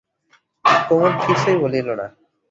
[0.85, 2.05] কুমুদ কিছুই বলিল না।